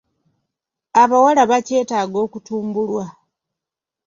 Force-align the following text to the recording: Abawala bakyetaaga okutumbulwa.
Abawala 1.01 1.41
bakyetaaga 1.51 2.17
okutumbulwa. 2.25 3.05